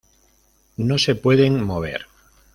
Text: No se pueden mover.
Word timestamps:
No 0.77 0.97
se 0.97 1.13
pueden 1.13 1.63
mover. 1.63 2.07